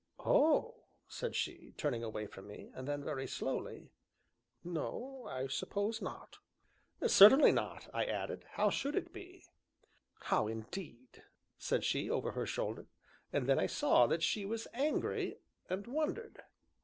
"Oh!" 0.25 0.77
said 1.07 1.35
she, 1.35 1.75
turning 1.77 2.03
away 2.03 2.25
from 2.25 2.47
me; 2.47 2.71
and 2.73 2.87
then, 2.87 3.03
very 3.03 3.27
slowly: 3.27 3.91
"No, 4.63 5.27
I 5.29 5.45
suppose 5.45 6.01
not." 6.01 6.39
"Certainly 7.05 7.51
not," 7.51 7.87
I 7.93 8.05
added; 8.05 8.45
"how 8.53 8.71
should 8.71 8.95
it 8.95 9.13
be?" 9.13 9.45
"How 10.21 10.47
indeed!" 10.47 11.21
said 11.59 11.83
she, 11.83 12.09
over 12.09 12.31
her 12.31 12.47
shoulder. 12.47 12.87
And 13.31 13.45
then 13.47 13.59
I 13.59 13.67
saw 13.67 14.07
that 14.07 14.23
she 14.23 14.43
was 14.43 14.67
angry, 14.73 15.37
and 15.69 15.85
wondered. 15.85 16.41